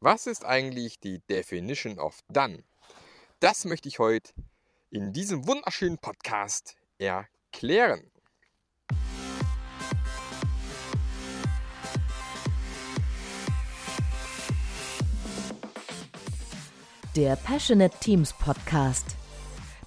Was 0.00 0.28
ist 0.28 0.44
eigentlich 0.44 1.00
die 1.00 1.18
Definition 1.28 1.98
of 1.98 2.20
Done? 2.28 2.62
Das 3.40 3.64
möchte 3.64 3.88
ich 3.88 3.98
heute 3.98 4.32
in 4.90 5.12
diesem 5.12 5.48
wunderschönen 5.48 5.98
Podcast 5.98 6.76
erklären. 6.98 8.08
Der 17.16 17.34
Passionate 17.34 17.98
Teams 17.98 18.32
Podcast. 18.34 19.16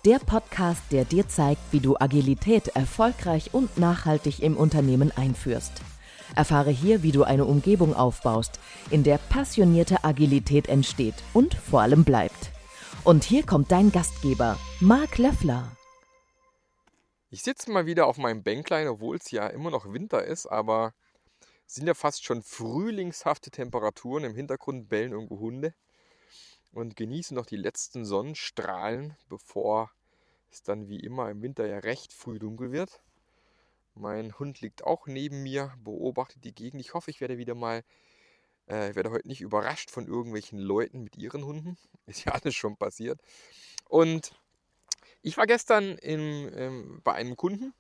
Der 0.04 0.20
Podcast, 0.20 0.82
der 0.92 1.06
dir 1.06 1.30
zeigt, 1.30 1.62
wie 1.72 1.80
du 1.80 1.96
Agilität 1.98 2.68
erfolgreich 2.76 3.54
und 3.54 3.78
nachhaltig 3.78 4.42
im 4.42 4.58
Unternehmen 4.58 5.14
einführst. 5.14 5.72
Erfahre 6.36 6.72
hier, 6.72 7.04
wie 7.04 7.12
du 7.12 7.24
eine 7.24 7.46
Umgebung 7.46 7.96
aufbaust, 7.96 8.60
in 8.90 9.04
der 9.04 9.18
passionierte 9.18 10.04
Agilität 10.04 10.68
entsteht 10.68 11.16
und 11.34 11.54
vor 11.54 11.82
allem 11.82 12.04
bleibt. 12.04 12.52
Und 13.04 13.24
hier 13.24 13.46
kommt 13.46 13.72
dein 13.72 13.92
Gastgeber, 13.92 14.58
Marc 14.80 15.18
Löffler. 15.18 15.76
Ich 17.30 17.44
sitze 17.44 17.72
mal 17.72 17.86
wieder 17.86 18.08
auf 18.08 18.18
meinem 18.18 18.44
Bänklein, 18.44 18.88
obwohl 18.88 19.16
es 19.16 19.32
ja 19.32 19.48
immer 19.48 19.72
noch 19.72 19.92
Winter 19.94 20.24
ist, 20.24 20.46
aber 20.46 20.94
sind 21.66 21.88
ja 21.88 21.94
fast 21.94 22.26
schon 22.26 22.44
frühlingshafte 22.44 23.50
Temperaturen. 23.52 24.26
Im 24.26 24.36
Hintergrund 24.36 24.90
bellen 24.90 25.14
irgendwo 25.14 25.40
Hunde 25.40 25.74
und 26.74 26.96
genieße 26.96 27.34
noch 27.34 27.46
die 27.46 27.58
letzten 27.58 28.06
Sonnenstrahlen, 28.06 29.16
bevor 29.30 29.92
es 30.52 30.62
dann 30.64 30.90
wie 30.90 31.00
immer 31.00 31.30
im 31.30 31.42
Winter 31.42 31.66
ja 31.66 31.80
recht 31.80 32.14
früh 32.14 32.40
dunkel 32.40 32.72
wird. 32.72 33.02
Mein 33.94 34.38
Hund 34.40 34.62
liegt 34.62 34.84
auch 34.84 35.08
neben 35.08 35.44
mir, 35.44 35.74
beobachtet 35.84 36.44
die 36.44 36.56
Gegend. 36.56 36.82
Ich 36.82 36.94
hoffe, 36.94 37.12
ich 37.12 37.22
werde 37.22 37.38
wieder 37.38 37.56
mal, 37.56 37.84
äh, 38.68 38.96
werde 38.96 39.12
heute 39.12 39.28
nicht 39.28 39.42
überrascht 39.42 39.92
von 39.92 40.08
irgendwelchen 40.08 40.60
Leuten 40.60 41.04
mit 41.04 41.18
ihren 41.18 41.46
Hunden. 41.46 41.78
Ist 42.06 42.26
ja 42.26 42.34
alles 42.34 42.56
schon 42.56 42.78
passiert. 42.78 43.20
Und 43.90 44.34
ich 45.22 45.38
war 45.38 45.46
gestern 45.46 45.98
in, 45.98 46.52
ähm, 46.56 47.02
bei 47.04 47.14
einem 47.14 47.36
Kunden 47.36 47.74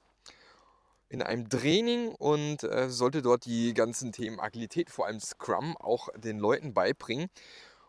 in 1.12 1.22
einem 1.22 1.50
Training 1.50 2.16
und 2.16 2.64
äh, 2.64 2.90
sollte 2.90 3.22
dort 3.22 3.46
die 3.46 3.74
ganzen 3.74 4.14
Themen 4.14 4.40
Agilität, 4.40 4.90
vor 4.90 5.08
allem 5.08 5.20
Scrum, 5.20 5.76
auch 5.78 6.08
den 6.16 6.40
Leuten 6.40 6.74
beibringen. 6.74 7.30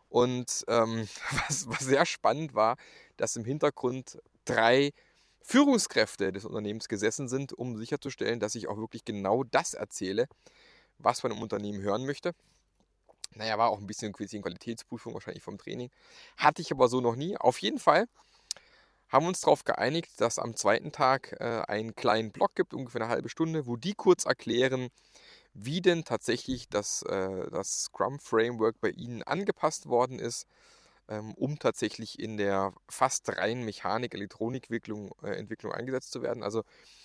Und 0.09 0.65
ähm, 0.67 1.09
was, 1.49 1.69
was 1.69 1.81
sehr 1.81 2.05
spannend 2.05 2.55
war, 2.55 2.77
dass 3.17 3.37
im 3.37 3.45
Hintergrund 3.45 4.19
drei 4.45 4.93
Führungskräfte 5.45 6.33
des 6.33 6.45
Unternehmens 6.45 6.89
gesessen 6.89 7.29
sind, 7.29 7.53
um 7.53 7.77
sicherzustellen, 7.77 8.41
dass 8.41 8.55
ich 8.55 8.69
auch 8.69 8.79
wirklich 8.79 9.05
genau 9.05 9.45
das 9.45 9.75
erzähle, 9.75 10.29
was 10.99 11.23
man 11.23 11.33
im 11.33 11.43
Unternehmen 11.43 11.83
hören 11.83 12.07
möchte. 12.07 12.35
Naja, 13.35 13.57
war 13.59 13.71
auch 13.71 13.79
ein 13.79 13.87
bisschen 13.87 14.13
Qualitätsprüfung 14.13 15.15
wahrscheinlich 15.15 15.43
vom 15.43 15.59
Training. 15.59 15.91
Hatte 16.37 16.63
ich 16.63 16.71
aber 16.71 16.89
so 16.89 17.01
noch 17.01 17.17
nie. 17.17 17.37
Auf 17.37 17.59
jeden 17.59 17.79
Fall 17.79 18.07
haben 19.09 19.25
wir 19.25 19.29
uns 19.29 19.41
darauf 19.41 19.65
geeinigt, 19.65 20.21
dass 20.21 20.39
am 20.39 20.57
zweiten 20.57 20.93
Tag 20.93 21.37
äh, 21.39 21.63
einen 21.69 21.95
kleinen 21.95 22.33
Blog 22.33 22.55
gibt, 22.55 22.73
ungefähr 22.75 23.03
eine 23.03 23.11
halbe 23.11 23.29
Stunde, 23.29 23.67
wo 23.67 23.77
die 23.77 23.95
kurz 23.95 24.25
erklären, 24.25 24.89
wie 25.55 25.83
denn 25.83 26.05
tatsächlich 26.05 26.69
das, 26.69 27.03
äh, 27.03 27.51
das 27.51 27.85
Scrum-Framework 27.85 28.81
bei 28.81 28.91
Ihnen 28.91 29.23
angepasst 29.23 29.87
worden 29.87 30.19
ist, 30.19 30.47
ähm, 31.09 31.35
um 31.35 31.59
tatsächlich 31.59 32.19
in 32.19 32.37
der 32.37 32.73
fast 32.89 33.29
reinen 33.29 33.65
Mechanik-Elektronikentwicklung 33.65 35.13
äh, 35.23 35.37
Entwicklung 35.37 35.73
eingesetzt 35.73 36.13
zu 36.13 36.23
werden. 36.23 36.43
Also 36.43 36.61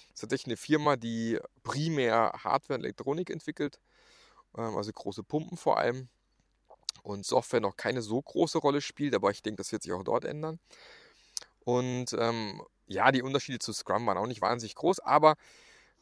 es 0.08 0.16
ist 0.16 0.22
tatsächlich 0.22 0.48
eine 0.48 0.58
Firma, 0.58 0.96
die 0.96 1.40
primär 1.64 2.34
Hardware 2.44 2.78
und 2.78 2.84
Elektronik 2.84 3.30
entwickelt, 3.30 3.80
ähm, 4.58 4.76
also 4.76 4.92
große 4.92 5.24
Pumpen 5.24 5.58
vor 5.58 5.78
allem 5.78 6.10
und 7.04 7.26
Software 7.26 7.62
noch 7.62 7.78
keine 7.78 8.02
so 8.02 8.22
große 8.22 8.58
Rolle 8.58 8.82
spielt, 8.82 9.16
aber 9.16 9.32
ich 9.32 9.42
denke, 9.42 9.58
das 9.58 9.72
wird 9.72 9.84
sich 9.84 9.94
auch 9.94 10.04
dort 10.04 10.26
ändern. 10.26 10.60
Und 11.60 12.14
ähm, 12.18 12.62
ja, 12.88 13.12
die 13.12 13.22
Unterschiede 13.22 13.60
zu 13.60 13.74
Scrum 13.74 14.06
waren 14.08 14.18
auch 14.18 14.28
nicht 14.28 14.42
wahnsinnig 14.42 14.76
groß, 14.76 15.00
aber 15.00 15.36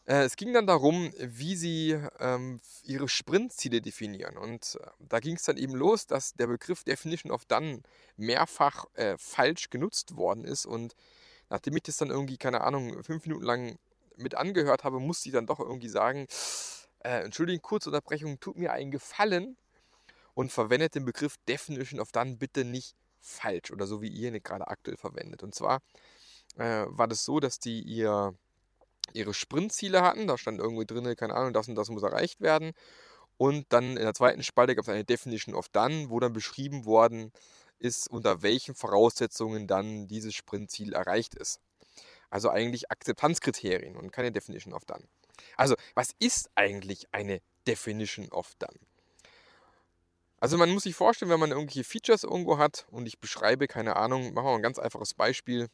es 0.06 0.36
ging 0.36 0.54
dann 0.54 0.68
darum, 0.68 1.12
wie 1.18 1.56
sie 1.56 2.00
ähm, 2.20 2.62
ihre 2.84 3.10
Sprintziele 3.10 3.82
definieren. 3.82 4.38
Und 4.38 4.78
äh, 4.80 4.88
da 5.00 5.20
ging 5.20 5.36
es 5.36 5.44
dann 5.44 5.58
eben 5.58 5.74
los, 5.74 6.06
dass 6.06 6.34
der 6.34 6.48
Begriff 6.48 6.84
Definition 6.84 7.32
of 7.32 7.46
Done 7.46 7.82
mehrfach 8.16 8.86
äh, 8.94 9.18
falsch 9.18 9.72
genutzt 9.72 10.16
worden 10.16 10.44
ist. 10.44 10.66
Und 10.68 10.96
nachdem 11.50 11.76
ich 11.76 11.84
das 11.84 11.98
dann 11.98 12.12
irgendwie, 12.12 12.38
keine 12.38 12.62
Ahnung, 12.62 13.04
fünf 13.04 13.26
Minuten 13.26 13.46
lang 13.46 13.80
mit 14.16 14.36
angehört 14.36 14.84
habe, 14.84 15.00
musste 15.00 15.30
ich 15.30 15.34
dann 15.34 15.48
doch 15.48 15.60
irgendwie 15.60 15.90
sagen, 15.90 16.28
äh, 17.00 17.24
Entschuldigung, 17.24 17.64
kurze 17.64 17.90
Unterbrechung, 17.90 18.40
tut 18.40 18.58
mir 18.58 18.74
einen 18.74 18.92
Gefallen 18.92 19.58
und 20.36 20.52
verwendet 20.52 20.94
den 20.94 21.06
Begriff 21.06 21.38
Definition 21.48 22.00
of 22.00 22.12
Done 22.12 22.38
bitte 22.38 22.64
nicht 22.64 22.96
falsch 23.20 23.72
oder 23.72 23.88
so, 23.88 24.04
wie 24.04 24.10
ihr 24.10 24.32
ihn 24.32 24.44
gerade 24.44 24.68
aktuell 24.68 24.98
verwendet. 24.98 25.42
Und 25.42 25.56
zwar 25.56 25.82
äh, 26.58 26.86
war 26.88 27.08
das 27.08 27.26
so, 27.26 27.40
dass 27.40 27.58
die 27.60 27.82
ihr 27.82 28.36
ihre 29.14 29.34
Sprintziele 29.34 30.02
hatten. 30.02 30.28
Da 30.28 30.38
stand 30.38 30.60
irgendwie 30.60 30.86
drin, 30.86 31.16
keine 31.16 31.36
Ahnung, 31.36 31.54
das 31.54 31.68
und 31.68 31.76
das 31.76 31.90
muss 31.90 32.04
erreicht 32.04 32.42
werden. 32.42 32.72
Und 33.38 33.66
dann 33.70 33.98
in 33.98 34.04
der 34.04 34.14
zweiten 34.14 34.44
Spalte 34.44 34.76
gab 34.76 34.84
es 34.84 34.90
eine 34.90 35.04
Definition 35.04 35.56
of 35.56 35.70
Done, 35.70 36.10
wo 36.10 36.20
dann 36.20 36.34
beschrieben 36.34 36.86
worden 36.86 37.32
ist, 37.80 38.10
unter 38.10 38.42
welchen 38.42 38.76
Voraussetzungen 38.76 39.68
dann 39.68 40.08
dieses 40.08 40.34
Sprintziel 40.34 40.94
erreicht 40.94 41.36
ist. 41.36 41.60
Also 42.30 42.50
eigentlich 42.50 42.92
Akzeptanzkriterien 42.92 43.96
und 43.98 44.12
keine 44.12 44.32
Definition 44.32 44.74
of 44.74 44.86
Done. 44.86 45.04
Also, 45.58 45.76
was 45.94 46.12
ist 46.20 46.50
eigentlich 46.56 47.08
eine 47.12 47.42
Definition 47.68 48.32
of 48.32 48.56
Done? 48.56 48.80
Also 50.40 50.58
man 50.58 50.70
muss 50.70 50.84
sich 50.84 50.96
vorstellen, 50.96 51.32
wenn 51.32 51.40
man 51.40 51.52
irgendwelche 51.52 51.84
Features 51.84 52.24
irgendwo 52.24 52.58
hat 52.58 52.86
und 52.92 53.08
ich 53.08 53.20
beschreibe, 53.20 53.68
keine 53.68 53.96
Ahnung, 53.96 54.34
machen 54.34 54.46
wir 54.46 54.52
mal 54.52 54.56
ein 54.56 54.62
ganz 54.62 54.80
einfaches 54.80 55.14
Beispiel 55.14 55.70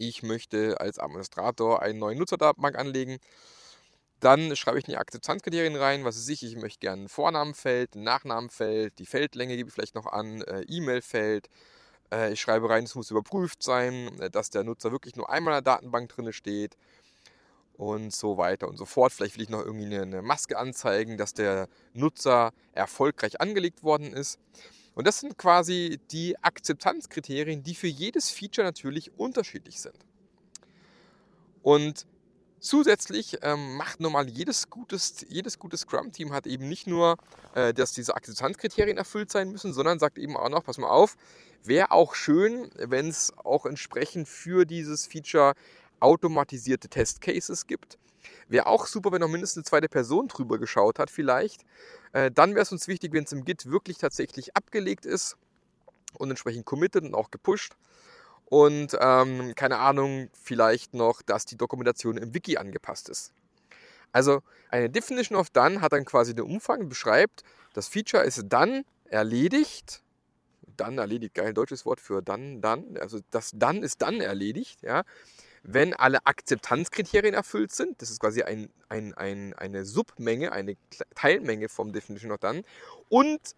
ich 0.00 0.22
möchte 0.22 0.80
als 0.80 0.98
Administrator 0.98 1.82
einen 1.82 1.98
neuen 1.98 2.18
Nutzerdatenbank 2.18 2.76
anlegen. 2.76 3.18
Dann 4.20 4.56
schreibe 4.56 4.78
ich 4.78 4.84
die 4.84 4.96
Akzeptanzkriterien 4.96 5.76
rein, 5.76 6.04
was 6.04 6.16
ist 6.16 6.28
ich, 6.28 6.42
ich 6.42 6.56
möchte 6.56 6.80
gerne 6.80 7.04
ein 7.04 7.08
Vornamenfeld, 7.08 7.94
ein 7.94 8.02
Nachnamenfeld, 8.02 8.98
die 8.98 9.06
Feldlänge 9.06 9.56
gebe 9.56 9.68
ich 9.68 9.74
vielleicht 9.74 9.94
noch 9.94 10.06
an, 10.06 10.42
äh, 10.42 10.62
E-Mail-Feld. 10.62 11.48
Äh, 12.12 12.32
ich 12.32 12.40
schreibe 12.40 12.68
rein, 12.68 12.84
es 12.84 12.94
muss 12.94 13.10
überprüft 13.10 13.62
sein, 13.62 14.18
äh, 14.20 14.30
dass 14.30 14.50
der 14.50 14.64
Nutzer 14.64 14.90
wirklich 14.90 15.16
nur 15.16 15.30
einmal 15.30 15.58
in 15.58 15.64
der 15.64 15.74
Datenbank 15.74 16.08
drin 16.10 16.32
steht 16.32 16.76
und 17.74 18.14
so 18.14 18.36
weiter 18.36 18.68
und 18.68 18.76
so 18.78 18.84
fort. 18.86 19.12
Vielleicht 19.12 19.36
will 19.36 19.44
ich 19.44 19.48
noch 19.50 19.64
irgendwie 19.64 19.94
eine 19.94 20.22
Maske 20.22 20.58
anzeigen, 20.58 21.16
dass 21.16 21.34
der 21.34 21.68
Nutzer 21.92 22.52
erfolgreich 22.72 23.40
angelegt 23.40 23.82
worden 23.82 24.12
ist. 24.12 24.38
Und 25.00 25.06
das 25.06 25.20
sind 25.20 25.38
quasi 25.38 25.98
die 26.10 26.36
Akzeptanzkriterien, 26.42 27.62
die 27.62 27.74
für 27.74 27.86
jedes 27.86 28.28
Feature 28.28 28.66
natürlich 28.66 29.18
unterschiedlich 29.18 29.80
sind. 29.80 29.96
Und 31.62 32.04
zusätzlich 32.58 33.38
ähm, 33.40 33.76
macht 33.76 34.00
normal 34.00 34.28
jedes 34.28 34.68
gutes, 34.68 35.24
jedes 35.30 35.58
gute 35.58 35.78
Scrum-Team 35.78 36.34
hat 36.34 36.46
eben 36.46 36.68
nicht 36.68 36.86
nur, 36.86 37.16
äh, 37.54 37.72
dass 37.72 37.92
diese 37.92 38.14
Akzeptanzkriterien 38.14 38.98
erfüllt 38.98 39.32
sein 39.32 39.50
müssen, 39.50 39.72
sondern 39.72 39.98
sagt 39.98 40.18
eben 40.18 40.36
auch 40.36 40.50
noch, 40.50 40.64
pass 40.64 40.76
mal 40.76 40.90
auf, 40.90 41.16
wäre 41.64 41.92
auch 41.92 42.14
schön, 42.14 42.70
wenn 42.76 43.08
es 43.08 43.32
auch 43.38 43.64
entsprechend 43.64 44.28
für 44.28 44.66
dieses 44.66 45.06
Feature 45.06 45.54
automatisierte 46.00 46.90
Testcases 46.90 47.66
gibt. 47.66 47.96
Wäre 48.48 48.66
auch 48.66 48.86
super, 48.86 49.12
wenn 49.12 49.20
noch 49.20 49.28
mindestens 49.28 49.58
eine 49.58 49.64
zweite 49.64 49.88
Person 49.88 50.28
drüber 50.28 50.58
geschaut 50.58 50.98
hat, 50.98 51.10
vielleicht. 51.10 51.62
Äh, 52.12 52.30
dann 52.30 52.50
wäre 52.54 52.62
es 52.62 52.72
uns 52.72 52.88
wichtig, 52.88 53.12
wenn 53.12 53.24
es 53.24 53.32
im 53.32 53.44
Git 53.44 53.70
wirklich 53.70 53.98
tatsächlich 53.98 54.56
abgelegt 54.56 55.06
ist 55.06 55.36
und 56.18 56.30
entsprechend 56.30 56.64
committed 56.64 57.04
und 57.04 57.14
auch 57.14 57.30
gepusht. 57.30 57.74
Und 58.46 58.96
ähm, 59.00 59.54
keine 59.54 59.78
Ahnung, 59.78 60.28
vielleicht 60.42 60.94
noch, 60.94 61.22
dass 61.22 61.44
die 61.44 61.56
Dokumentation 61.56 62.16
im 62.16 62.34
Wiki 62.34 62.56
angepasst 62.56 63.08
ist. 63.08 63.32
Also 64.12 64.42
eine 64.70 64.90
Definition 64.90 65.38
of 65.38 65.50
Done 65.50 65.80
hat 65.80 65.92
dann 65.92 66.04
quasi 66.04 66.34
den 66.34 66.44
Umfang, 66.44 66.88
beschreibt, 66.88 67.44
das 67.74 67.86
Feature 67.86 68.24
ist 68.24 68.42
dann 68.48 68.84
erledigt. 69.04 70.02
Dann 70.76 70.98
erledigt, 70.98 71.34
geil 71.34 71.54
deutsches 71.54 71.86
Wort 71.86 72.00
für 72.00 72.22
dann, 72.22 72.60
dann. 72.60 72.96
Also 72.98 73.20
das 73.30 73.52
dann 73.54 73.82
ist 73.82 74.02
dann 74.02 74.20
erledigt, 74.20 74.82
ja 74.82 75.04
wenn 75.62 75.94
alle 75.94 76.24
Akzeptanzkriterien 76.26 77.34
erfüllt 77.34 77.72
sind. 77.72 78.00
Das 78.00 78.10
ist 78.10 78.20
quasi 78.20 78.42
ein, 78.42 78.70
ein, 78.88 79.14
ein, 79.14 79.52
eine 79.54 79.84
Submenge, 79.84 80.52
eine 80.52 80.76
Teilmenge 81.14 81.68
vom 81.68 81.92
Definition 81.92 82.32
of 82.32 82.38
Done. 82.38 82.62
Und 83.08 83.54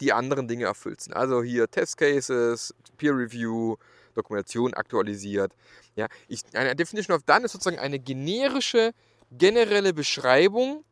die 0.00 0.12
anderen 0.12 0.48
Dinge 0.48 0.64
erfüllt 0.64 1.00
sind. 1.00 1.14
Also 1.14 1.42
hier 1.42 1.70
Test 1.70 1.96
Cases, 1.96 2.74
Peer 2.96 3.16
Review, 3.16 3.76
Dokumentation 4.14 4.74
aktualisiert. 4.74 5.52
Ja, 5.96 6.08
ich, 6.28 6.42
eine 6.54 6.76
Definition 6.76 7.16
of 7.16 7.22
Done 7.22 7.44
ist 7.44 7.52
sozusagen 7.52 7.78
eine 7.78 7.98
generische, 7.98 8.92
generelle 9.30 9.92
Beschreibung 9.92 10.84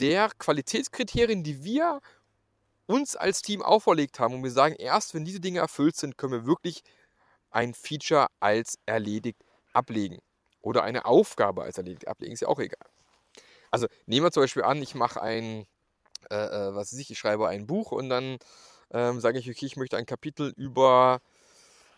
der 0.00 0.30
Qualitätskriterien, 0.38 1.42
die 1.42 1.62
wir 1.62 2.00
uns 2.86 3.16
als 3.16 3.42
Team 3.42 3.62
auferlegt 3.62 4.18
haben. 4.18 4.34
Und 4.34 4.42
wir 4.42 4.50
sagen, 4.50 4.74
erst 4.78 5.14
wenn 5.14 5.24
diese 5.24 5.40
Dinge 5.40 5.60
erfüllt 5.60 5.96
sind, 5.96 6.16
können 6.16 6.32
wir 6.32 6.46
wirklich 6.46 6.82
ein 7.50 7.74
Feature 7.74 8.28
als 8.40 8.78
erledigt 8.86 9.42
ablegen. 9.78 10.18
Oder 10.60 10.82
eine 10.82 11.04
Aufgabe 11.04 11.62
als 11.62 11.78
erledigt 11.78 12.08
ablegen, 12.08 12.32
ist 12.32 12.40
ja 12.40 12.48
auch 12.48 12.58
egal. 12.58 12.86
Also 13.70 13.86
nehmen 14.06 14.26
wir 14.26 14.32
zum 14.32 14.42
Beispiel 14.42 14.64
an, 14.64 14.82
ich 14.82 14.94
mache 14.94 15.22
ein, 15.22 15.66
äh, 16.30 16.36
äh, 16.36 16.74
was 16.74 16.92
weiß 16.92 16.98
ich, 16.98 17.10
ich 17.10 17.18
schreibe 17.18 17.48
ein 17.48 17.66
Buch 17.66 17.92
und 17.92 18.08
dann 18.08 18.38
ähm, 18.92 19.20
sage 19.20 19.38
ich, 19.38 19.48
okay, 19.48 19.66
ich 19.66 19.76
möchte 19.76 19.96
ein 19.96 20.06
Kapitel 20.06 20.52
über, 20.56 21.20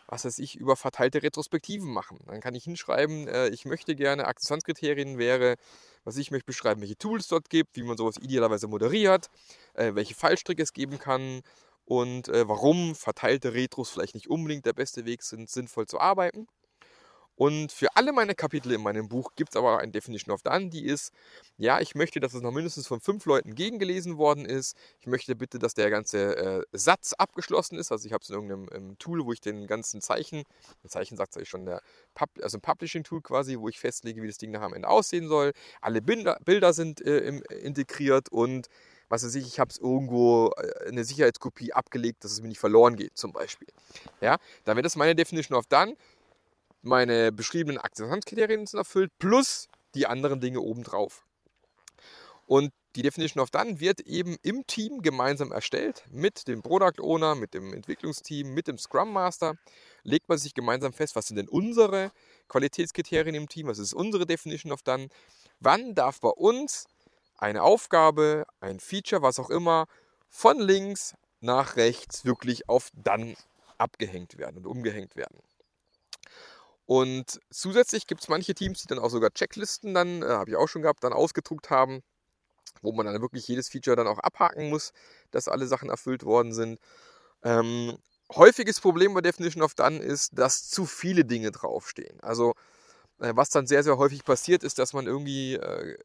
was 0.07 0.25
weiß 0.25 0.39
ich, 0.39 0.57
über 0.57 0.75
verteilte 0.75 1.23
Retrospektiven 1.23 1.91
machen. 1.91 2.19
Dann 2.27 2.41
kann 2.41 2.55
ich 2.55 2.65
hinschreiben, 2.65 3.27
äh, 3.27 3.49
ich 3.49 3.65
möchte 3.65 3.95
gerne, 3.95 4.27
Akzeptanzkriterien 4.27 5.17
wäre, 5.17 5.55
was 6.03 6.17
ich 6.17 6.31
möchte 6.31 6.45
beschreiben, 6.45 6.81
welche 6.81 6.97
Tools 6.97 7.27
dort 7.27 7.49
gibt, 7.49 7.77
wie 7.77 7.83
man 7.83 7.97
sowas 7.97 8.17
idealerweise 8.17 8.67
moderiert, 8.67 9.27
äh, 9.73 9.95
welche 9.95 10.15
Fallstricke 10.15 10.63
es 10.63 10.73
geben 10.73 10.99
kann 10.99 11.41
und 11.85 12.27
äh, 12.29 12.47
warum 12.47 12.95
verteilte 12.95 13.53
Retros 13.53 13.89
vielleicht 13.89 14.15
nicht 14.15 14.29
unbedingt 14.29 14.65
der 14.65 14.73
beste 14.73 15.05
Weg 15.05 15.23
sind, 15.23 15.49
sinnvoll 15.49 15.87
zu 15.87 15.99
arbeiten. 15.99 16.47
Und 17.41 17.71
für 17.71 17.95
alle 17.95 18.13
meine 18.13 18.35
Kapitel 18.35 18.71
in 18.71 18.83
meinem 18.83 19.09
Buch 19.09 19.31
gibt 19.35 19.49
es 19.49 19.55
aber 19.55 19.79
eine 19.79 19.91
Definition 19.91 20.31
of 20.31 20.43
Done, 20.43 20.69
die 20.69 20.85
ist, 20.85 21.11
ja, 21.57 21.79
ich 21.79 21.95
möchte, 21.95 22.19
dass 22.19 22.35
es 22.35 22.43
noch 22.43 22.51
mindestens 22.51 22.85
von 22.85 23.01
fünf 23.01 23.25
Leuten 23.25 23.55
gegengelesen 23.55 24.19
worden 24.19 24.45
ist. 24.45 24.77
Ich 24.99 25.07
möchte 25.07 25.35
bitte, 25.35 25.57
dass 25.57 25.73
der 25.73 25.89
ganze 25.89 26.37
äh, 26.37 26.63
Satz 26.71 27.13
abgeschlossen 27.13 27.79
ist. 27.79 27.91
Also 27.91 28.05
ich 28.05 28.13
habe 28.13 28.21
es 28.21 28.29
in 28.29 28.35
irgendeinem 28.35 28.95
Tool, 28.99 29.25
wo 29.25 29.33
ich 29.33 29.41
den 29.41 29.65
ganzen 29.65 30.01
Zeichen, 30.01 30.43
ein 30.83 30.89
Zeichen 30.89 31.17
sagt 31.17 31.35
es 31.35 31.47
schon, 31.47 31.65
der 31.65 31.81
Pub, 32.13 32.29
also 32.43 32.59
ein 32.59 32.61
Publishing-Tool 32.61 33.23
quasi, 33.23 33.57
wo 33.57 33.69
ich 33.69 33.79
festlege, 33.79 34.21
wie 34.21 34.27
das 34.27 34.37
Ding 34.37 34.51
nachher 34.51 34.67
am 34.67 34.75
Ende 34.75 34.87
aussehen 34.87 35.27
soll. 35.27 35.53
Alle 35.81 36.03
Bilder, 36.03 36.37
Bilder 36.45 36.73
sind 36.73 37.01
äh, 37.01 37.21
im, 37.21 37.41
integriert 37.63 38.29
und 38.29 38.67
was 39.09 39.25
weiß 39.25 39.33
ich, 39.33 39.47
ich 39.47 39.59
habe 39.59 39.71
es 39.71 39.79
irgendwo 39.79 40.51
äh, 40.57 40.89
eine 40.89 41.03
Sicherheitskopie 41.03 41.73
abgelegt, 41.73 42.23
dass 42.23 42.33
es 42.33 42.41
mir 42.41 42.49
nicht 42.49 42.59
verloren 42.59 42.95
geht, 42.95 43.17
zum 43.17 43.33
Beispiel. 43.33 43.67
Ja, 44.21 44.37
dann 44.63 44.77
wäre 44.77 44.83
das 44.83 44.95
meine 44.95 45.15
Definition 45.15 45.57
of 45.57 45.65
Done 45.65 45.95
meine 46.81 47.31
beschriebenen 47.31 47.77
Akzeptanzkriterien 47.77 48.65
sind 48.65 48.79
erfüllt, 48.79 49.11
plus 49.19 49.67
die 49.95 50.07
anderen 50.07 50.39
Dinge 50.39 50.61
obendrauf. 50.61 51.25
Und 52.45 52.71
die 52.95 53.03
Definition 53.03 53.41
of 53.41 53.51
Done 53.51 53.79
wird 53.79 54.01
eben 54.01 54.35
im 54.41 54.67
Team 54.67 55.01
gemeinsam 55.01 55.53
erstellt 55.53 56.03
mit 56.11 56.49
dem 56.49 56.61
Product 56.61 57.01
Owner, 57.01 57.35
mit 57.35 57.53
dem 57.53 57.73
Entwicklungsteam, 57.73 58.53
mit 58.53 58.67
dem 58.67 58.77
Scrum 58.77 59.13
Master. 59.13 59.55
Legt 60.03 60.27
man 60.27 60.37
sich 60.37 60.53
gemeinsam 60.53 60.91
fest, 60.91 61.15
was 61.15 61.27
sind 61.27 61.37
denn 61.37 61.47
unsere 61.47 62.11
Qualitätskriterien 62.49 63.35
im 63.35 63.47
Team, 63.47 63.67
was 63.67 63.79
ist 63.79 63.93
unsere 63.93 64.25
Definition 64.25 64.73
of 64.73 64.81
Done, 64.81 65.07
wann 65.61 65.95
darf 65.95 66.19
bei 66.19 66.29
uns 66.29 66.87
eine 67.37 67.63
Aufgabe, 67.63 68.45
ein 68.59 68.81
Feature, 68.81 69.21
was 69.21 69.39
auch 69.39 69.49
immer, 69.49 69.87
von 70.29 70.59
links 70.59 71.15
nach 71.39 71.77
rechts 71.77 72.25
wirklich 72.25 72.67
auf 72.67 72.89
Done 72.93 73.35
abgehängt 73.77 74.37
werden 74.37 74.57
und 74.57 74.67
umgehängt 74.67 75.15
werden. 75.15 75.39
Und 76.91 77.39
zusätzlich 77.49 78.05
gibt 78.05 78.19
es 78.19 78.27
manche 78.27 78.53
Teams, 78.53 78.81
die 78.81 78.87
dann 78.87 78.99
auch 78.99 79.09
sogar 79.09 79.31
Checklisten 79.33 79.93
dann, 79.93 80.23
äh, 80.23 80.25
habe 80.25 80.49
ich 80.49 80.57
auch 80.57 80.67
schon 80.67 80.81
gehabt, 80.81 81.05
dann 81.05 81.13
ausgedruckt 81.13 81.69
haben, 81.69 82.01
wo 82.81 82.91
man 82.91 83.05
dann 83.05 83.21
wirklich 83.21 83.47
jedes 83.47 83.69
Feature 83.69 83.95
dann 83.95 84.07
auch 84.07 84.19
abhaken 84.19 84.69
muss, 84.69 84.91
dass 85.31 85.47
alle 85.47 85.67
Sachen 85.67 85.89
erfüllt 85.89 86.25
worden 86.25 86.51
sind. 86.51 86.81
Ähm, 87.43 87.97
häufiges 88.35 88.81
Problem 88.81 89.13
bei 89.13 89.21
Definition 89.21 89.63
of 89.63 89.73
Done 89.73 89.99
ist, 89.99 90.37
dass 90.37 90.69
zu 90.69 90.85
viele 90.85 91.23
Dinge 91.23 91.51
draufstehen. 91.51 92.19
Also 92.19 92.55
äh, 93.19 93.31
was 93.35 93.51
dann 93.51 93.67
sehr, 93.67 93.83
sehr 93.83 93.97
häufig 93.97 94.25
passiert, 94.25 94.61
ist, 94.61 94.77
dass 94.77 94.91
man 94.91 95.07
irgendwie 95.07 95.53
äh, 95.53 95.97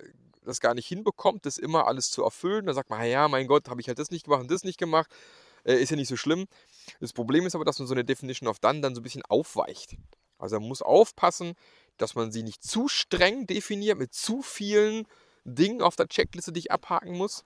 das 0.44 0.60
gar 0.60 0.74
nicht 0.74 0.86
hinbekommt, 0.86 1.46
das 1.46 1.58
immer 1.58 1.88
alles 1.88 2.12
zu 2.12 2.22
erfüllen. 2.22 2.64
Da 2.64 2.74
sagt 2.74 2.90
man, 2.90 3.04
ja, 3.04 3.26
mein 3.26 3.48
Gott, 3.48 3.68
habe 3.68 3.80
ich 3.80 3.88
halt 3.88 3.98
das 3.98 4.12
nicht 4.12 4.26
gemacht 4.26 4.42
und 4.42 4.52
das 4.52 4.62
nicht 4.62 4.78
gemacht. 4.78 5.10
Äh, 5.64 5.82
ist 5.82 5.90
ja 5.90 5.96
nicht 5.96 6.06
so 6.06 6.16
schlimm. 6.16 6.46
Das 7.00 7.12
Problem 7.12 7.44
ist 7.44 7.56
aber, 7.56 7.64
dass 7.64 7.80
man 7.80 7.88
so 7.88 7.94
eine 7.94 8.04
Definition 8.04 8.48
of 8.48 8.60
Done 8.60 8.82
dann 8.82 8.94
so 8.94 9.00
ein 9.00 9.02
bisschen 9.02 9.24
aufweicht. 9.24 9.96
Also 10.38 10.58
man 10.58 10.68
muss 10.68 10.82
aufpassen, 10.82 11.54
dass 11.96 12.14
man 12.14 12.30
sie 12.30 12.42
nicht 12.42 12.62
zu 12.62 12.88
streng 12.88 13.46
definiert 13.46 13.98
mit 13.98 14.14
zu 14.14 14.42
vielen 14.42 15.06
Dingen 15.44 15.82
auf 15.82 15.96
der 15.96 16.08
Checkliste, 16.08 16.52
die 16.52 16.60
ich 16.60 16.72
abhaken 16.72 17.16
muss, 17.16 17.44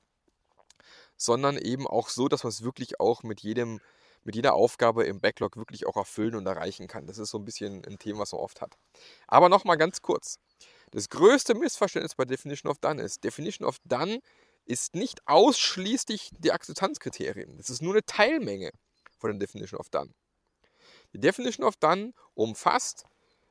sondern 1.16 1.56
eben 1.56 1.86
auch 1.86 2.08
so, 2.08 2.28
dass 2.28 2.44
man 2.44 2.50
es 2.50 2.62
wirklich 2.62 2.98
auch 3.00 3.22
mit 3.22 3.40
jedem 3.40 3.80
mit 4.22 4.34
jeder 4.34 4.54
Aufgabe 4.54 5.04
im 5.04 5.20
Backlog 5.20 5.56
wirklich 5.56 5.86
auch 5.86 5.96
erfüllen 5.96 6.34
und 6.34 6.46
erreichen 6.46 6.86
kann. 6.86 7.06
Das 7.06 7.18
ist 7.18 7.30
so 7.30 7.38
ein 7.38 7.44
bisschen 7.44 7.84
ein 7.86 7.98
Thema, 7.98 8.20
was 8.20 8.32
man 8.32 8.42
oft 8.42 8.60
hat. 8.60 8.76
Aber 9.26 9.48
nochmal 9.48 9.78
ganz 9.78 10.02
kurz. 10.02 10.38
Das 10.90 11.08
größte 11.08 11.54
Missverständnis 11.54 12.14
bei 12.14 12.24
Definition 12.24 12.70
of 12.70 12.78
Done 12.78 13.00
ist, 13.00 13.24
Definition 13.24 13.66
of 13.66 13.78
Done 13.84 14.20
ist 14.66 14.94
nicht 14.94 15.26
ausschließlich 15.26 16.30
die 16.38 16.52
Akzeptanzkriterien. 16.52 17.56
Das 17.56 17.70
ist 17.70 17.82
nur 17.82 17.94
eine 17.94 18.04
Teilmenge 18.04 18.72
von 19.18 19.30
der 19.30 19.38
Definition 19.38 19.80
of 19.80 19.88
Done. 19.88 20.10
Die 21.12 21.20
Definition 21.20 21.66
of 21.66 21.76
Done 21.76 22.12
umfasst, 22.34 23.04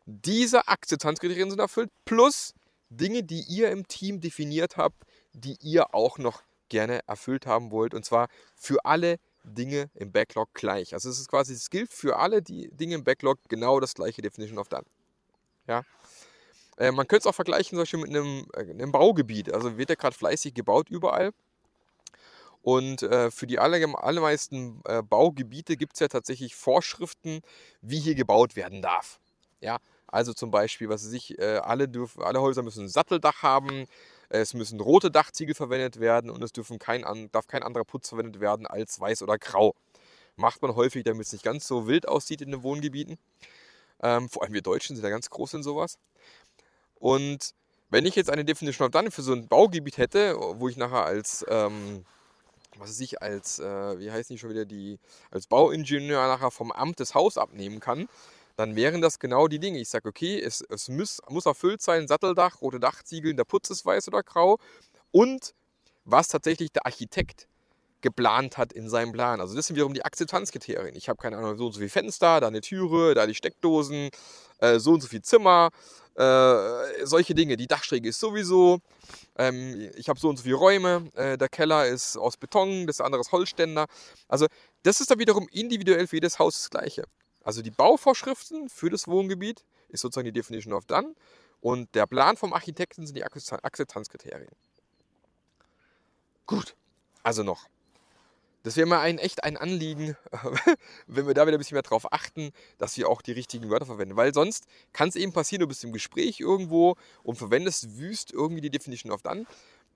diese 0.06 0.67
Akzeptanzkriterien 0.67 1.50
sind 1.50 1.59
erfüllt, 1.59 1.91
plus 2.06 2.53
Dinge, 2.89 3.23
die 3.23 3.44
ihr 3.47 3.69
im 3.69 3.88
Team 3.88 4.21
definiert 4.21 4.77
habt, 4.77 5.03
die 5.33 5.57
ihr 5.61 5.94
auch 5.94 6.17
noch 6.17 6.41
gerne 6.69 7.01
erfüllt 7.07 7.45
haben 7.45 7.71
wollt. 7.71 7.94
Und 7.94 8.06
zwar 8.06 8.27
für 8.56 8.85
alle 8.85 9.19
Dinge 9.44 9.89
im 9.94 10.11
Backlog 10.11 10.53
gleich. 10.53 10.94
Also 10.94 11.09
es 11.09 11.19
ist 11.19 11.29
quasi, 11.29 11.53
es 11.53 11.69
gilt 11.69 11.91
für 11.91 12.17
alle 12.17 12.41
die 12.41 12.69
Dinge 12.71 12.95
im 12.95 13.03
Backlog 13.03 13.39
genau 13.47 13.79
das 13.79 13.94
gleiche 13.94 14.21
Definition 14.21 14.57
of 14.57 14.69
Done. 14.69 14.85
Ja. 15.67 15.83
Äh, 16.77 16.91
man 16.91 17.07
könnte 17.07 17.23
es 17.23 17.27
auch 17.27 17.35
vergleichen, 17.35 17.69
zum 17.69 17.79
Beispiel 17.79 18.00
mit 18.00 18.09
einem, 18.09 18.47
äh, 18.53 18.61
einem 18.61 18.91
Baugebiet. 18.91 19.53
Also 19.53 19.77
wird 19.77 19.89
ja 19.89 19.95
gerade 19.95 20.15
fleißig 20.15 20.53
gebaut 20.53 20.89
überall. 20.89 21.31
Und 22.61 23.03
äh, 23.03 23.31
für 23.31 23.47
die 23.47 23.59
aller, 23.59 23.77
allermeisten 24.03 24.81
äh, 24.85 25.01
Baugebiete 25.01 25.77
gibt 25.77 25.94
es 25.94 26.00
ja 26.01 26.07
tatsächlich 26.07 26.56
Vorschriften, 26.56 27.41
wie 27.81 28.00
hier 28.00 28.15
gebaut 28.15 28.56
werden 28.56 28.81
darf. 28.81 29.19
Ja, 29.61 29.77
also 30.07 30.33
zum 30.33 30.51
Beispiel, 30.51 30.89
was 30.89 31.06
weiß 31.06 31.13
ich, 31.13 31.39
äh, 31.39 31.57
alle, 31.57 31.88
dürfen, 31.88 32.23
alle 32.23 32.41
Häuser 32.41 32.63
müssen 32.63 32.85
ein 32.85 32.89
Satteldach 32.89 33.44
haben, 33.44 33.85
es 34.29 34.53
müssen 34.53 34.79
rote 34.79 35.09
Dachziegel 35.09 35.56
verwendet 35.56 36.00
werden 36.00 36.29
und 36.29 36.44
es 36.44 36.51
dürfen 36.51 36.79
kein, 36.79 37.29
darf 37.31 37.47
kein 37.47 37.63
anderer 37.63 37.83
Putz 37.83 38.09
verwendet 38.09 38.39
werden 38.39 38.67
als 38.67 39.00
weiß 39.00 39.23
oder 39.23 39.38
grau. 39.38 39.73
Macht 40.35 40.61
man 40.61 40.75
häufig, 40.75 41.03
damit 41.03 41.25
es 41.25 41.33
nicht 41.33 41.44
ganz 41.44 41.67
so 41.67 41.88
wild 41.88 42.07
aussieht 42.07 42.41
in 42.41 42.51
den 42.51 42.63
Wohngebieten. 42.63 43.17
Ähm, 44.01 44.29
vor 44.29 44.44
allem 44.44 44.53
wir 44.53 44.61
Deutschen 44.61 44.95
sind 44.95 45.03
ja 45.03 45.09
ganz 45.09 45.29
groß 45.29 45.56
in 45.56 45.63
sowas. 45.63 45.97
Und 46.95 47.53
wenn 47.89 48.06
ich 48.06 48.15
jetzt 48.15 48.29
eine 48.29 48.45
Definition 48.45 48.85
of 48.85 48.91
Done 48.91 49.11
für 49.11 49.23
so 49.23 49.33
ein 49.33 49.47
Baugebiet 49.47 49.97
hätte, 49.97 50.35
wo 50.38 50.69
ich 50.69 50.77
nachher 50.77 51.06
als 51.06 51.45
ähm, 51.50 52.06
was 52.80 52.90
weiß 52.90 53.00
ich, 53.02 53.22
als, 53.22 53.60
äh, 53.60 54.00
wie 54.00 54.12
heißt 54.12 54.30
die 54.30 54.38
schon 54.38 54.50
wieder, 54.50 54.66
die, 54.66 55.00
als 55.31 55.48
Bauingenieur 55.48 56.28
nachher 56.28 56.52
vom 56.52 56.72
Amt 56.72 57.00
das 57.00 57.14
Haus 57.14 57.38
abnehmen 57.38 57.80
kann, 57.80 58.08
dann 58.56 58.76
wären 58.76 59.02
das 59.02 59.20
genau 59.20 59.48
die 59.48 59.60
Dinge. 59.60 59.80
Ich 59.80 59.90
sage, 59.90 60.10
okay, 60.10 60.42
es, 60.42 60.62
es 60.70 60.90
muss, 60.90 61.22
muss 61.30 61.46
erfüllt 61.46 61.81
sein, 61.81 62.08
Satteldach, 62.08 62.62
rote 62.62 62.80
Dachziegel, 62.80 63.34
der 63.34 63.46
Putz 63.46 63.70
ist 63.70 63.86
weiß 63.86 64.08
oder 64.10 64.24
grau 64.24 64.58
und 65.12 65.54
was 66.06 66.28
tatsächlich 66.28 66.72
der 66.72 66.86
Architekt 66.86 67.48
geplant 68.01 68.57
hat 68.57 68.74
in 68.74 68.90
seinem 68.90 69.12
Plan. 69.12 69.42
Also 69.42 69.56
das 69.56 69.68
sind 69.68 69.75
wiederum 69.75 69.94
die 69.94 70.04
Akzeptanzkriterien. 70.04 70.95
Ich 70.95 71.09
habe 71.09 71.21
keine 71.21 71.38
Ahnung, 71.38 71.57
so 71.57 71.66
und 71.68 71.73
so 71.73 71.80
viele 71.80 71.90
Fenster, 71.90 72.40
da 72.40 72.47
eine 72.47 72.62
Türe, 72.62 73.14
da 73.14 73.28
die 73.28 73.35
Steckdosen, 73.35 74.09
äh, 74.59 74.80
so 74.80 74.94
und 74.94 75.02
so 75.02 75.07
viel 75.07 75.21
Zimmer, 75.21 75.69
äh, 76.16 77.06
solche 77.06 77.35
Dinge. 77.35 77.57
Die 77.57 77.68
Dachschräge 77.68 78.09
ist 78.09 78.19
sowieso. 78.19 78.80
Ähm, 79.38 79.92
ich 79.95 80.09
habe 80.09 80.19
so 80.19 80.30
und 80.30 80.38
so 80.38 80.44
viele 80.44 80.56
Räume. 80.56 81.09
Äh, 81.16 81.38
der 81.38 81.50
Keller 81.50 81.88
ist 81.88 82.18
aus 82.18 82.38
Beton, 82.38 82.88
das 82.88 83.02
andere 83.02 83.21
ist 83.21 83.31
Holzständer. 83.31 83.85
Also 84.28 84.47
das 84.83 85.02
ist 85.02 85.12
dann 85.12 85.19
wiederum 85.19 85.47
individuell 85.52 86.07
für 86.07 86.18
jedes 86.18 86.40
Haus 86.40 86.57
das 86.57 86.69
gleiche. 86.69 87.04
Also 87.44 87.62
die 87.62 87.71
Bauvorschriften 87.71 88.69
für 88.69 88.90
das 88.90 89.07
Wohngebiet 89.07 89.64
ist 89.90 90.02
sozusagen 90.02 90.26
die 90.26 90.33
Definition 90.33 90.73
of 90.73 90.85
Done 90.85 91.16
und 91.62 91.94
der 91.95 92.06
Plan 92.06 92.38
vom 92.38 92.54
Architekten 92.54 93.06
sind 93.06 93.16
die 93.16 93.23
Akzeptanzkriterien. 93.23 94.52
Gut, 96.45 96.76
also 97.23 97.44
noch. 97.44 97.66
Das 98.63 98.75
wäre 98.75 98.87
mir 98.87 98.99
ein, 98.99 99.19
echt 99.19 99.44
ein 99.44 99.56
Anliegen, 99.56 100.18
wenn 101.07 101.28
wir 101.28 101.33
da 101.33 101.47
wieder 101.47 101.57
ein 101.57 101.59
bisschen 101.59 101.75
mehr 101.75 101.81
drauf 101.81 102.11
achten, 102.11 102.51
dass 102.78 102.97
wir 102.97 103.07
auch 103.07 103.21
die 103.21 103.31
richtigen 103.31 103.69
Wörter 103.69 103.85
verwenden. 103.85 104.18
Weil 104.18 104.33
sonst 104.33 104.66
kann 104.92 105.09
es 105.09 105.16
eben 105.16 105.31
passieren, 105.31 105.61
du 105.61 105.68
bist 105.68 105.83
im 105.83 105.94
Gespräch 105.94 106.39
irgendwo 106.39 106.95
und 107.23 107.37
verwendest 107.37 107.97
wüst 107.97 108.33
irgendwie 108.33 108.61
die 108.61 108.69
Definition 108.69 109.13
of 109.13 109.21
Done, 109.21 109.45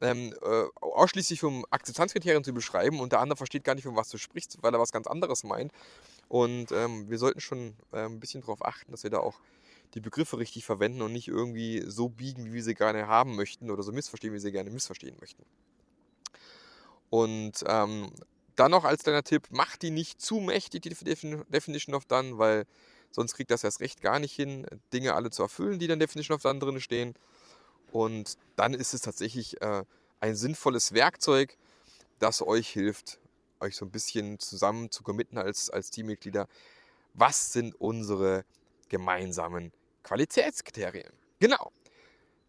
ähm, 0.01 0.34
äh, 0.41 0.65
ausschließlich 0.82 1.43
um 1.43 1.65
Akzeptanzkriterien 1.72 2.43
zu 2.43 2.53
beschreiben 2.53 3.00
und 3.00 3.12
der 3.12 3.20
andere 3.20 3.38
versteht 3.38 3.63
gar 3.63 3.75
nicht, 3.75 3.86
von 3.86 3.96
was 3.96 4.10
du 4.10 4.17
sprichst, 4.17 4.58
weil 4.62 4.74
er 4.74 4.79
was 4.79 4.91
ganz 4.91 5.08
anderes 5.08 5.43
meint. 5.43 5.72
Und 6.27 6.72
ähm, 6.72 7.10
wir 7.10 7.17
sollten 7.17 7.41
schon 7.41 7.75
äh, 7.91 8.05
ein 8.05 8.20
bisschen 8.20 8.41
darauf 8.41 8.65
achten, 8.65 8.91
dass 8.91 9.03
wir 9.03 9.10
da 9.10 9.20
auch 9.20 9.39
die 9.93 10.01
Begriffe 10.01 10.39
richtig 10.39 10.65
verwenden 10.65 11.01
und 11.01 11.13
nicht 11.13 11.27
irgendwie 11.27 11.84
so 11.86 12.10
biegen, 12.10 12.46
wie 12.46 12.53
wir 12.53 12.63
sie 12.63 12.75
gerne 12.75 13.08
haben 13.08 13.36
möchten 13.36 13.70
oder 13.70 13.84
so 13.84 13.91
missverstehen, 13.91 14.32
wie 14.32 14.36
wir 14.36 14.41
sie 14.41 14.51
gerne 14.51 14.72
missverstehen 14.72 15.15
möchten. 15.20 15.43
Und 17.10 17.63
ähm, 17.67 18.10
dann 18.55 18.72
noch 18.72 18.83
als 18.83 19.03
kleiner 19.03 19.24
Tipp, 19.24 19.48
macht 19.51 19.81
die 19.81 19.91
nicht 19.91 20.22
zu 20.22 20.36
mächtig, 20.36 20.81
die 20.81 20.89
Definition 20.89 21.95
of 21.95 22.05
Done, 22.05 22.38
weil 22.38 22.65
sonst 23.12 23.36
kriegt 23.36 23.51
das 23.51 23.63
erst 23.63 23.79
recht 23.79 24.01
gar 24.01 24.19
nicht 24.19 24.33
hin, 24.33 24.65
Dinge 24.91 25.13
alle 25.13 25.29
zu 25.31 25.43
erfüllen, 25.43 25.79
die 25.79 25.88
dann 25.88 26.00
Definition 26.00 26.36
of 26.36 26.41
Done 26.41 26.60
drin 26.60 26.79
stehen. 26.79 27.13
Und 27.91 28.38
dann 28.55 28.74
ist 28.74 28.93
es 28.93 29.01
tatsächlich 29.01 29.62
äh, 29.62 29.83
ein 30.19 30.36
sinnvolles 30.36 30.93
Werkzeug, 30.93 31.57
das 32.19 32.41
euch 32.41 32.69
hilft, 32.69 33.19
euch 33.60 33.75
so 33.75 33.86
ein 33.86 33.91
bisschen 33.91 34.39
zusammen 34.39 34.91
zu 34.91 35.03
committen 35.03 35.38
als, 35.38 35.69
als 35.69 35.89
Teammitglieder. 35.89 36.48
Was 37.13 37.53
sind 37.53 37.79
unsere 37.79 38.45
gemeinsamen 38.89 39.72
Qualitätskriterien? 40.03 41.12
Genau. 41.39 41.72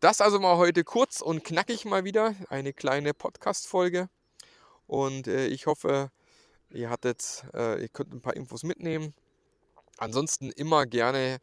Das 0.00 0.20
also 0.20 0.38
mal 0.38 0.56
heute 0.56 0.84
kurz 0.84 1.20
und 1.20 1.44
knackig 1.44 1.84
mal 1.84 2.04
wieder, 2.04 2.34
eine 2.48 2.72
kleine 2.72 3.14
Podcast-Folge. 3.14 4.08
Und 4.86 5.26
äh, 5.26 5.46
ich 5.46 5.66
hoffe, 5.66 6.10
ihr 6.70 6.90
hattet, 6.90 7.44
äh, 7.54 7.80
ihr 7.82 7.88
könnt 7.88 8.12
ein 8.12 8.20
paar 8.20 8.36
Infos 8.36 8.62
mitnehmen. 8.62 9.14
Ansonsten 9.98 10.50
immer 10.50 10.86
gerne 10.86 11.38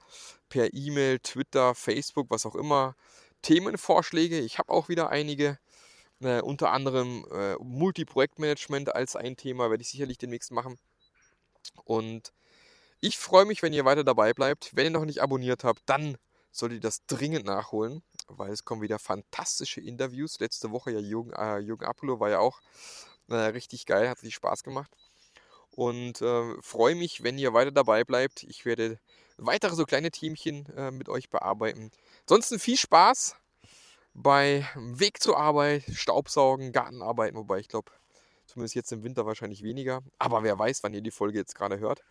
per 0.50 0.74
E-Mail, 0.74 1.20
Twitter, 1.20 1.74
Facebook, 1.74 2.30
was 2.30 2.46
auch 2.46 2.56
immer, 2.56 2.96
Themenvorschläge. 3.42 4.40
Ich 4.40 4.60
habe 4.60 4.72
auch 4.72 4.90
wieder 4.90 5.10
einige. 5.10 5.58
Äh, 6.22 6.42
unter 6.42 6.72
anderem 6.72 7.26
äh, 7.32 7.56
Multi-Projektmanagement 7.56 8.94
als 8.94 9.16
ein 9.16 9.38
Thema 9.38 9.72
werde 9.72 9.82
ich 9.82 9.90
sicherlich 9.90 10.20
demnächst 10.20 10.52
machen. 10.52 10.78
Und 11.84 12.32
ich 13.00 13.18
freue 13.18 13.46
mich, 13.46 13.64
wenn 13.64 13.74
ihr 13.74 13.86
weiter 13.86 14.04
dabei 14.04 14.34
bleibt. 14.34 14.76
Wenn 14.76 14.86
ihr 14.86 14.92
noch 14.92 15.06
nicht 15.06 15.22
abonniert 15.22 15.64
habt, 15.64 15.82
dann 15.88 16.18
solltet 16.52 16.78
ihr 16.78 16.82
das 16.82 17.06
dringend 17.08 17.46
nachholen, 17.46 18.04
weil 18.28 18.52
es 18.52 18.66
kommen 18.66 18.82
wieder 18.82 19.00
fantastische 19.00 19.82
Interviews. 19.82 20.40
Letzte 20.40 20.72
Woche 20.72 20.92
ja 20.92 21.00
Jürgen, 21.00 21.32
äh, 21.34 21.58
Jürgen 21.60 21.86
Apollo 21.86 22.20
war 22.20 22.30
ja 22.30 22.40
auch 22.40 22.62
äh, 23.34 23.48
richtig 23.48 23.86
geil, 23.86 24.10
hat 24.10 24.20
sich 24.20 24.36
Spaß 24.36 24.64
gemacht. 24.64 24.92
Und 25.72 26.22
äh, 26.22 26.62
freue 26.62 26.96
mich, 26.96 27.24
wenn 27.24 27.38
ihr 27.38 27.54
weiter 27.54 27.72
dabei 27.72 28.04
bleibt. 28.04 28.44
Ich 28.44 28.66
werde 28.66 29.00
weitere 29.38 29.76
so 29.76 29.86
kleine 29.86 30.12
Teamchen 30.12 30.66
äh, 30.76 30.92
mit 30.92 31.10
euch 31.10 31.30
bearbeiten. 31.30 31.92
Ansonsten 32.22 32.60
viel 32.60 32.78
Spaß 32.78 33.36
bei 34.14 34.68
Weg 34.76 35.22
zur 35.22 35.38
Arbeit, 35.38 35.84
Staubsaugen, 35.94 36.72
Gartenarbeiten, 36.72 37.38
wobei 37.38 37.60
ich 37.60 37.70
glaube, 37.70 37.92
zumindest 38.46 38.76
jetzt 38.76 38.92
im 38.92 39.04
Winter 39.04 39.26
wahrscheinlich 39.26 39.64
weniger. 39.64 40.02
Aber 40.20 40.44
wer 40.44 40.60
weiß, 40.60 40.84
wann 40.84 40.94
ihr 40.94 41.02
die 41.02 41.12
Folge 41.12 41.40
jetzt 41.40 41.56
gerade 41.56 41.80
hört. 41.80 42.04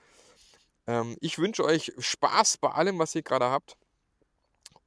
Ähm, 0.87 1.17
ich 1.21 1.39
wünsche 1.39 1.65
euch 1.65 1.93
Spaß 1.99 2.59
bei 2.59 2.71
allem, 2.71 2.99
was 2.99 3.15
ihr 3.15 3.23
gerade 3.23 3.47
habt. 3.47 3.77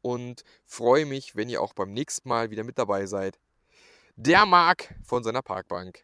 Und 0.01 0.43
freue 0.65 1.05
mich, 1.05 1.35
wenn 1.35 1.49
ihr 1.49 1.61
auch 1.61 1.73
beim 1.73 1.93
nächsten 1.93 2.27
Mal 2.27 2.49
wieder 2.51 2.63
mit 2.63 2.77
dabei 2.77 3.05
seid. 3.05 3.39
Der 4.15 4.45
Marc 4.45 4.93
von 5.03 5.23
seiner 5.23 5.41
Parkbank. 5.41 6.03